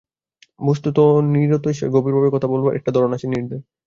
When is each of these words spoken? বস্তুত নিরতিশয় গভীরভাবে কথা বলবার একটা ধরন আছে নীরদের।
বস্তুত 0.59 0.97
নিরতিশয় 1.33 1.91
গভীরভাবে 1.95 2.29
কথা 2.35 2.47
বলবার 2.47 2.77
একটা 2.77 2.91
ধরন 2.95 3.11
আছে 3.13 3.27
নীরদের। 3.27 3.61